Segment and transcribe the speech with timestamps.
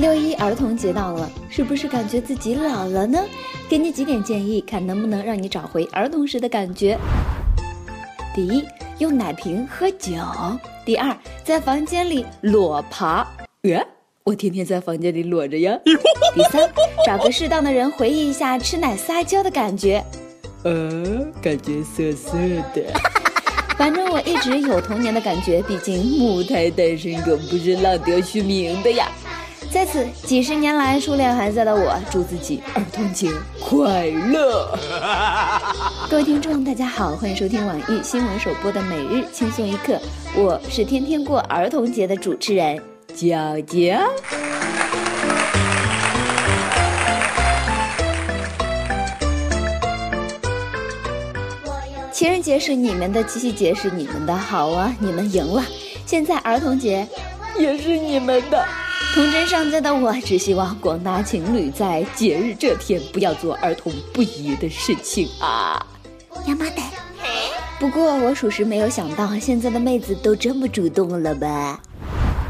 [0.00, 3.22] 六一儿童节到了，是不是感觉自己老了呢？
[3.68, 6.98] 给你几点建议，看能不能让你找回儿童时的感觉。
[8.34, 8.64] 第一，
[8.96, 10.14] 用奶瓶喝酒；
[10.86, 13.28] 第二，在房间里裸爬。
[13.62, 13.86] 呃，
[14.24, 15.78] 我天天在房间里裸着呀。
[16.34, 16.66] 第三，
[17.04, 20.02] 找个适当的人回忆一下吃奶撒娇的感觉。
[20.64, 22.38] 呃，感觉涩涩
[22.74, 22.82] 的。
[23.76, 29.06] 反正我一直有童年的感觉，毕竟母胎单身狗不是浪得虚名的呀。
[29.72, 34.76] 在此，几十年来初恋还在的我，祝自己儿童节快乐。
[36.10, 39.96] 各位听众，大家好，欢迎收听网易新闻首播的每日轻松一刻，
[40.34, 42.82] 我是天天过儿童节的主持人
[43.14, 43.96] 娇娇。
[52.10, 55.64] 情人节是你们的，七夕节是你们的，好啊，你们赢了。
[56.04, 57.06] 现在儿童节
[57.56, 58.66] 也是你们的。
[59.12, 65.84] 童真尚在的我，只希望广大情侣在节日这天不要做儿童不宜的事情啊！
[66.46, 66.80] 亚麻得。
[67.80, 71.80] 不过我属实没有想到，现在的妹子都这么主动了吧？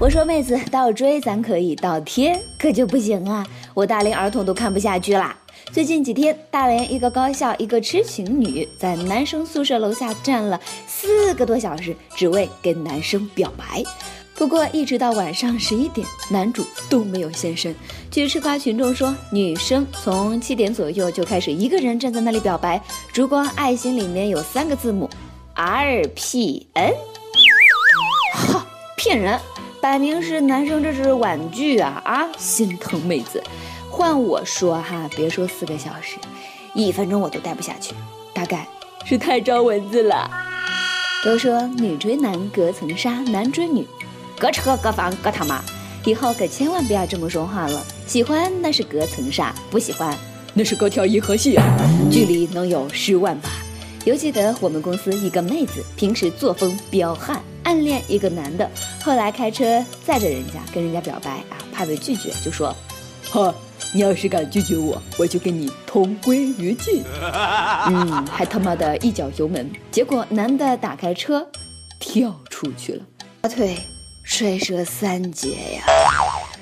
[0.00, 3.46] 我说妹子倒追咱可以，倒贴可就不行啊！
[3.72, 5.36] 我大龄儿童都看不下去啦。
[5.70, 13.84] 最近几天，大连一个高校一个痴情女在男生宿舍楼下站了四个多小时，只为跟男生表白。
[14.38, 17.74] 不过，一直到晚上十一点，男主都没有现身。
[18.08, 22.80] 据吃瓜群众说，女生从七点左右就开始一个人站在那里表白，
[23.12, 25.10] 烛光爱心里面有三个字母
[25.54, 26.94] ，R P N。
[28.32, 28.64] 哈，
[28.96, 29.40] 骗人，
[29.82, 32.28] 摆明是男生这是婉拒啊啊！
[32.38, 33.42] 心疼妹子。
[33.90, 36.16] 换我说哈，别说四个小时，
[36.74, 37.92] 一分钟我都待不下去，
[38.32, 38.68] 大概
[39.04, 40.30] 是太招蚊子了。
[41.24, 43.84] 都说女追男隔层纱，男追女。
[44.38, 45.62] 隔车隔房隔他妈，
[46.04, 47.84] 以后可千万不要这么说话了。
[48.06, 50.16] 喜欢那是隔层纱，不喜欢
[50.54, 51.64] 那是隔条银河系，啊
[52.10, 53.50] 距离能有十万吧。
[54.04, 58.70] 犹记得我们公司一个妹子，平时作风彪悍，暗恋一个男的，
[59.02, 62.74] 后来开车载着人家跟人家表白啊，怕被拒绝，就说
[63.28, 63.54] ：“哈，
[63.92, 67.02] 你要是敢拒绝我，我就跟你同归于尽。
[67.90, 71.46] ”嗯，还他妈的一脚油门，结果男的打开车
[72.00, 73.04] 跳出去了，
[73.42, 73.76] 大腿。
[74.38, 75.82] 摔折三截呀，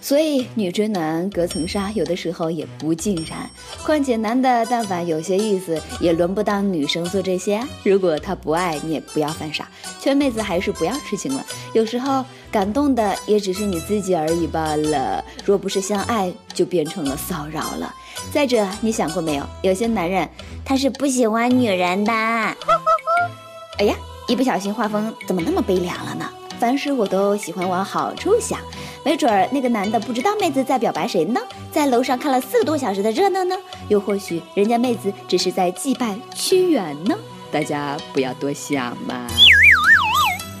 [0.00, 3.38] 所以女追男隔层纱，有的时候也不尽然。
[3.84, 7.62] 况且男的但凡有些意思，也轮不到女生做这些。
[7.82, 9.68] 如果他不爱你，也不要犯傻。
[10.00, 15.22] 劝妹子还是不要痴情了，有时候感动的也只是你自己而已罢了。
[15.44, 17.94] 若不是相爱，就变成了骚扰了。
[18.32, 19.44] 再者，你想过没有？
[19.60, 20.26] 有些男人
[20.64, 22.10] 他是不喜欢女人的。
[23.76, 23.94] 哎呀，
[24.26, 26.24] 一不小心画风怎么那么悲凉了呢？
[26.58, 28.58] 凡事我都喜欢往好处想，
[29.04, 31.40] 没准儿那个男的不知道妹子在表白谁呢，
[31.72, 33.56] 在楼上看了四个多小时的热闹呢，
[33.88, 37.16] 又或许人家妹子只是在祭拜屈原呢，
[37.52, 39.26] 大家不要多想嘛。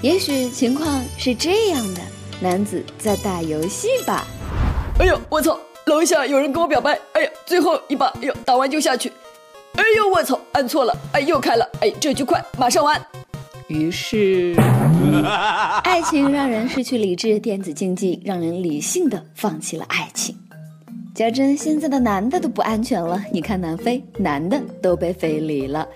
[0.00, 2.00] 也许情况是这样的，
[2.40, 4.26] 男子在打游戏吧。
[4.98, 9.12] 哎呦，我操，楼下有人跟我表白，哎呀，最后一把，哎呦，打完就下去。
[9.74, 13.00] 哎呦，我操，按错了，哎，又开了，哎，这局快，马上完。
[13.72, 14.54] 于是。
[15.82, 20.36] 爱情让人失去理智，电子竞技让人理性的放弃了爱情。
[21.14, 23.22] 讲真，现在的男的都不安全了。
[23.32, 25.86] 你看南非，男的都被非礼了。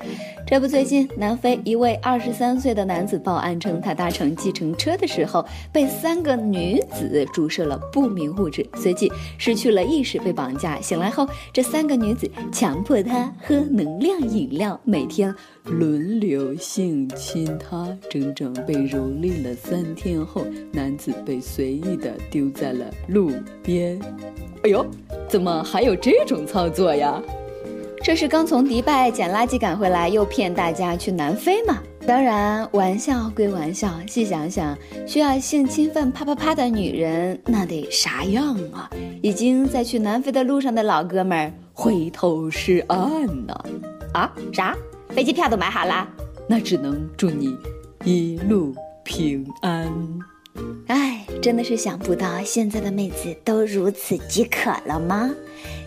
[0.48, 10.80] 这不，最近南非一位二十三岁的男子报案称，他搭乘计程车的时候被三个女子注射了不明物质，随即失去了意识，被绑架。
[10.80, 23.32] 醒来后，这三个女子强迫他喝能量饮料，每天轮流性侵他，整整被蹂躏了三天后，男子被随意的丢在了路
[23.64, 23.98] 边。
[24.62, 24.86] 哎呦，
[25.28, 27.20] 怎么还有这种操作呀？
[28.02, 31.82] 这是刚从迪拜捡垃圾赶回来，又骗大家去南非吗？
[32.06, 38.88] 当然，玩笑归玩笑，细想想，需要性侵犯啪啪啪的女人那得啥样啊？
[39.22, 43.54] 已经在去南非的路上的老哥们儿回头是岸呢？
[44.12, 44.32] 啊？
[44.52, 44.76] 啥？
[45.08, 46.06] 飞机票都买好了？
[46.48, 47.56] 那只能祝你
[48.04, 48.72] 一路
[49.02, 49.92] 平安。
[50.86, 55.34] 哎，真的是想不到，现在的妹子都如此饥渴了吗？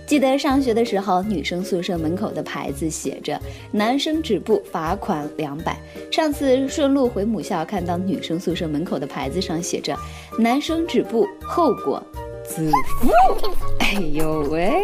[0.09, 3.39] 记得上学的时候，女生宿舍门口的牌子写着
[3.71, 5.79] “男生止步，罚款两百”。
[6.11, 9.95] 上次顺路回母校，看到女生宿舍门口的牌子上写着
[10.39, 12.03] “男生止步，后果
[12.43, 13.11] 自负”。
[13.81, 14.81] 哎呦喂！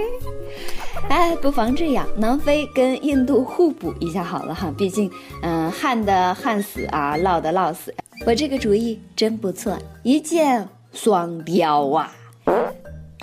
[1.09, 4.71] 哎，不妨这样，南非跟印度互补一下好了哈。
[4.77, 5.09] 毕竟，
[5.41, 7.91] 嗯，旱的旱死啊，涝的涝死。
[8.27, 12.13] 我这个主意真不错，一箭双雕啊！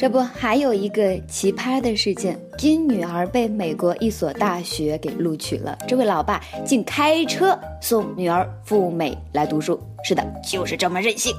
[0.03, 9.79] 这不，还有一个奇葩的事件：金女儿被美国一所大学给录取了，这位老爸竟开车送女儿赴美来读书。
[10.03, 11.33] 是的，就是这么任性。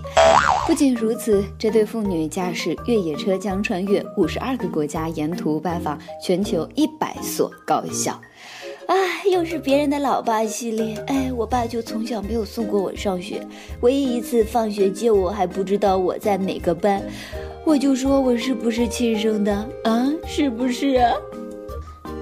[0.65, 8.17] 不仅如此，这对父女驾驶越野车将穿越五十二个国家，沿途拜访全球一百所高校。
[8.87, 8.95] 哎，
[9.31, 10.95] 又是别人的老爸系列。
[11.07, 13.41] 哎，我爸就从小没有送过我上学，
[13.81, 17.01] 唯一一次放学接我还不知道我在哪个班。
[17.65, 19.53] 我就说我是不是亲生的
[19.83, 20.11] 啊？
[20.27, 21.13] 是不是啊？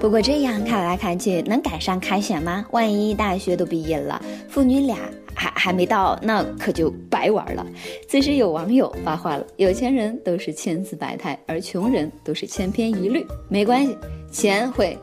[0.00, 2.64] 不过这样看来看去，能赶上开学吗？
[2.70, 4.96] 万一大学都毕业了，父女俩
[5.42, 7.66] 还还没到，那可就白玩了。
[8.08, 13.26] 此时有网友发话了：有钱人都是千姿百态，而穷人都是千篇一律。
[13.48, 13.96] 没关系，
[14.30, 14.96] 钱会。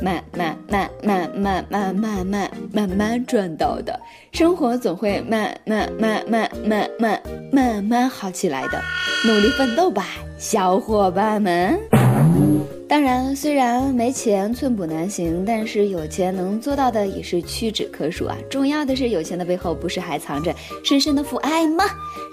[0.00, 4.00] 慢慢慢慢慢慢慢慢慢慢赚到的
[4.32, 7.22] 生活总会慢慢慢慢慢慢
[7.52, 8.82] 慢慢好起来的，
[9.24, 10.06] 努力奋斗吧，
[10.38, 11.78] 小伙伴们！
[12.92, 18.36] 当然，虽然没钱寸步难行，但是有钱能做到的也是屈指可数啊。
[18.50, 20.54] 重要的是，有钱的背后不是还藏着
[20.84, 21.86] 深深的父爱吗？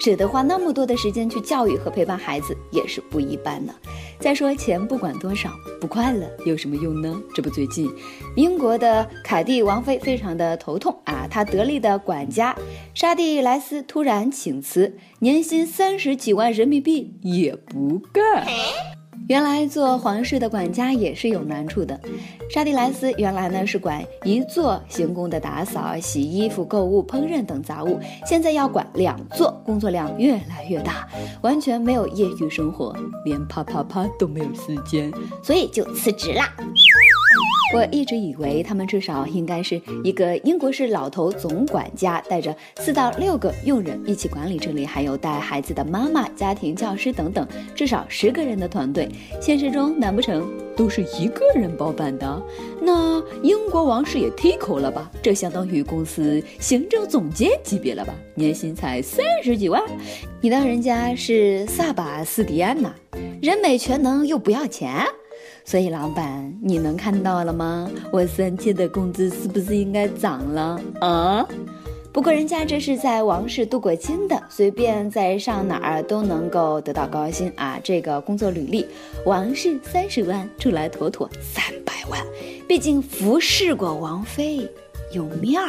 [0.04, 3.74] 舍得花那么多的时间去教育和陪伴孩子，也是不一般的。
[4.18, 5.48] 再说，钱不管多少，
[5.80, 7.18] 不快乐有什么用呢？
[7.34, 7.90] 这不，最近
[8.36, 12.54] 英国的凯蒂王妃非常的头痛啊，她得力的管家
[12.92, 18.44] 沙蒂莱斯突然请辞，年薪三十几万人民币也不干。
[19.30, 21.96] 原来做皇室的管家也是有难处的。
[22.52, 31.08] 沙迪莱斯原来呢是管一座行宫的打扫、洗衣服、购物、烹饪等杂物，现在要管两座，工作量越来越大，
[31.42, 32.92] 完全没有业余生活，
[33.24, 35.12] 连啪啪啪都没有时间，
[35.44, 36.52] 所以就辞职啦。
[37.72, 49.08] 我一直以为他们至少应该是一个英国式老头总管家，带着四到六个佣人一起管理这里，还有带孩子的妈妈、家庭教师等等，至少十个人的团队。
[49.40, 52.42] 现实中，难不成都是一个人包办的？
[52.82, 55.08] 那英国王室也忒抠了吧？
[55.22, 58.12] 这相当于公司行政总监级别了吧？
[58.34, 59.80] 年薪才三十几万？
[60.40, 62.92] 你当人家是萨巴斯蒂安呐？
[63.40, 65.04] 人美全能又不要钱？
[65.64, 67.90] 所以，老板，你能看到了吗？
[68.12, 71.46] 我三千的工资是不是应该涨了啊？
[72.12, 77.78] 不过人家这是在王室镀过金的，随便在上哪儿都能够得到高薪啊！
[77.84, 78.84] 这个工作履历，
[79.24, 82.20] 王室三十万出来妥妥三百万，
[82.66, 84.68] 毕竟服侍过王妃，
[85.12, 85.68] 有面儿。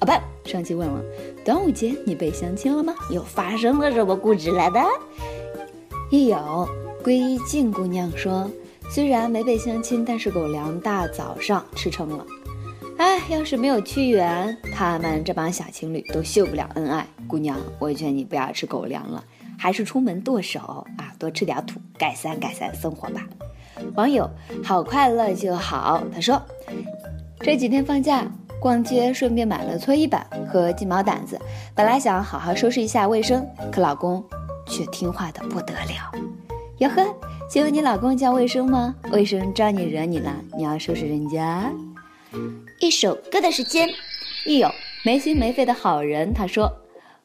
[0.00, 1.00] 啊不，上期问了，
[1.44, 2.92] 端午节你被相亲了吗？
[3.08, 4.80] 又发生了什么故事来的？
[6.10, 6.68] 一有。
[7.06, 8.50] 归静姑娘说
[8.90, 12.26] ：“虽然没被相亲，但是狗粮大早上吃撑了。
[12.98, 17.06] 哎，要是没有屈原，他们这帮小情侣都秀不了恩爱。
[17.28, 19.22] 姑娘，我劝你不要吃狗粮了，
[19.56, 23.24] 还是出门剁手啊，多吃点土，改善改善生活吧。”
[23.94, 24.28] 网友
[24.64, 26.42] 好快乐就好，他说
[27.38, 28.26] ：“这几天放假
[28.58, 31.40] 逛街，顺便买了搓衣板和鸡毛掸子。
[31.72, 34.20] 本来想好好收拾一下卫生，可老公
[34.66, 36.10] 却听话的不得了。”
[36.78, 37.02] 哟呵，
[37.48, 38.94] 请问你老公叫卫生吗？
[39.10, 40.36] 卫生招你惹你了？
[40.54, 41.72] 你要收拾人家。
[42.80, 43.88] 一首歌的时间，
[44.44, 44.70] 一有
[45.02, 46.34] 没心没肺的好人。
[46.34, 46.70] 他说：“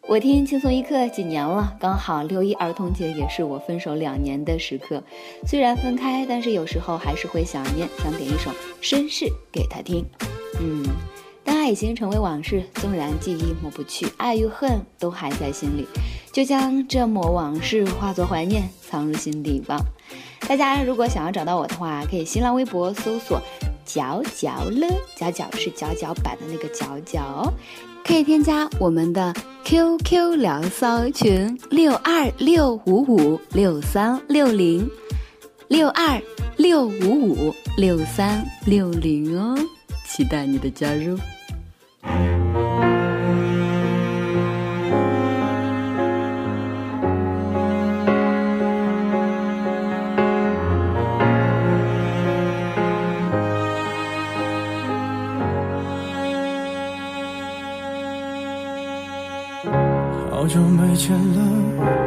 [0.07, 5.03] 我听轻松一刻几年了，刚好六一儿童节也是我分手两年的时刻。
[5.45, 10.05] 虽然分开，但是有时候还是会想念，想点一首绅士给他听。
[10.61, 10.85] 嗯，
[11.43, 15.87] 当爱已经成为往事，纵然记忆抹不去，爱与恨都还在心里。”
[16.31, 19.77] 就将这抹往事化作怀念，藏入心底吧。
[20.47, 23.41] 大家如果想要找到我的话，可以新浪微博搜索
[23.85, 27.51] “角角乐”，角角是角角版的那个角角，
[28.05, 29.33] 可以添加我们的
[29.65, 34.89] QQ 聊骚群六二六五五六三六零
[35.67, 36.21] 六二
[36.55, 39.57] 六五五六三六零哦，
[40.13, 41.17] 期待你的加入。
[60.29, 61.39] 好久没见了，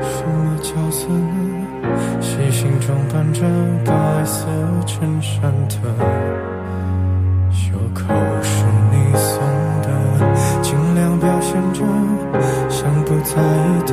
[0.02, 2.20] 什么角色呢？
[2.20, 3.40] 细心装扮着
[3.86, 4.46] 白色
[4.86, 6.53] 衬衫的，
[7.94, 8.02] 口
[8.42, 9.40] 是你送
[9.82, 9.88] 的，
[10.60, 11.80] 尽量表现着
[12.68, 13.92] 像不在意的，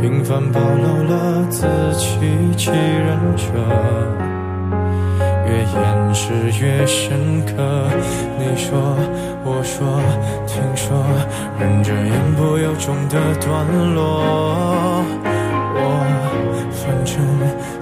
[0.00, 1.66] 平凡暴露了自
[1.96, 3.42] 欺欺人者。
[5.44, 6.32] 越掩饰
[6.64, 7.52] 越深刻。
[8.38, 8.96] 你说，
[9.44, 10.00] 我说，
[10.46, 10.96] 听说，
[11.58, 15.04] 忍着言不由衷的段落。
[15.74, 15.78] 我
[16.72, 17.14] 反正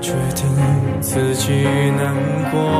[0.00, 0.48] 决定
[1.00, 1.64] 自己
[1.96, 2.12] 难
[2.50, 2.79] 过。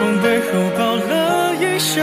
[0.00, 0.46] 从背后
[0.78, 2.02] 抱了一下，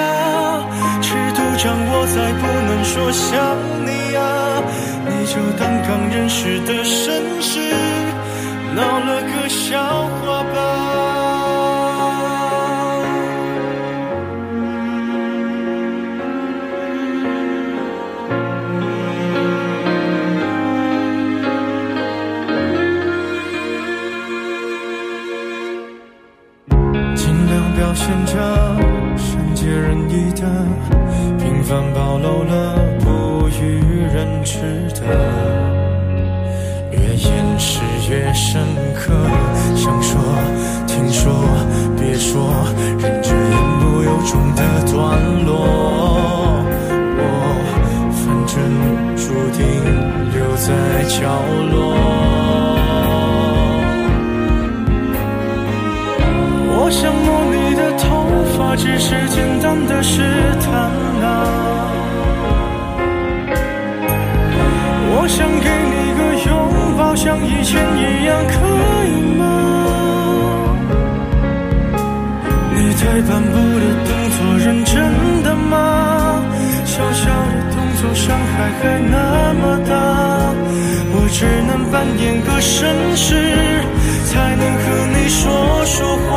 [1.01, 4.61] 尺度掌握在不能说想你啊，
[5.07, 7.59] 你就当刚认识的绅士，
[8.75, 9.81] 闹了个笑
[10.21, 10.76] 话吧。
[44.27, 44.95] 中的段
[45.45, 45.49] 落。
[47.19, 47.21] 我
[48.13, 48.55] 反正
[49.15, 49.23] 注
[49.55, 49.59] 定
[50.33, 50.67] 留在
[51.07, 51.15] 角
[51.71, 51.75] 落。
[56.69, 58.05] 我想摸你的头
[58.57, 60.21] 发，只是简单的试
[60.61, 60.67] 探
[61.23, 61.25] 啊。
[65.09, 66.51] 我想给你个拥
[66.97, 68.53] 抱，像以前一样，可
[69.07, 69.41] 以吗？
[72.73, 73.85] 你退半步的
[76.97, 77.29] 小小的
[77.75, 79.93] 动作，伤害还那么大，
[81.13, 83.29] 我只能扮演个绅士，
[84.25, 86.27] 才能和你说说话。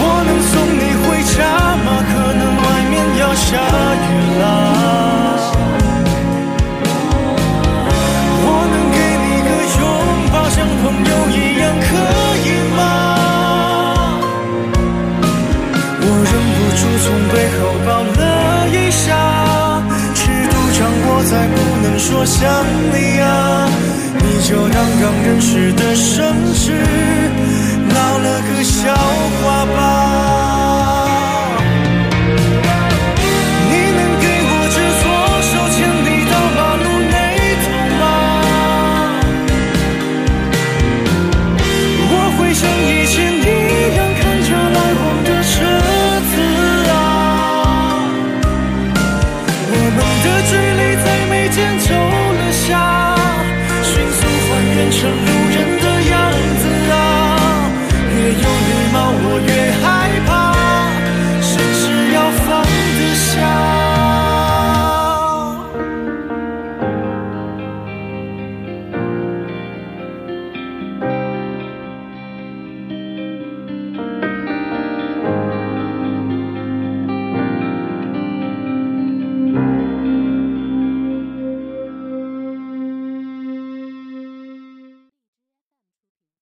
[0.00, 1.38] 我能送你回家
[1.84, 1.86] 吗？
[2.10, 3.46] 可能外面要下
[3.94, 4.06] 雨
[4.40, 4.67] 了。
[22.40, 23.68] 想你啊，
[24.22, 25.92] 你就当刚认识的